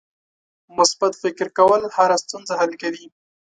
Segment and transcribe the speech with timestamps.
[0.77, 3.05] مثبت فکر کول هره ستونزه حل کوي.